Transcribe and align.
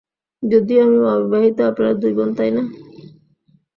যদিও 0.43 0.79
আমি 0.85 0.97
অবিবাহিত 1.11 1.57
আপনারা 1.69 1.93
দুই 2.01 2.13
বোন 2.17 2.29
তাই 2.37 2.51
না? 2.55 2.63